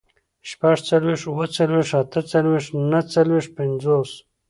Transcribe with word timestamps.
شپږڅلوېښت، 0.49 1.25
اووه 1.27 1.45
څلوېښت، 1.55 1.93
اته 2.01 2.19
څلوېښت، 2.31 2.69
نهه 2.91 3.01
څلوېښت، 3.13 3.49
پينځوس 3.57 4.11